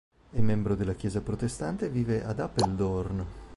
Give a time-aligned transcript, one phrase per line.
[0.31, 3.25] È membro della Chiesa protestante e vive ad Apeldoorn.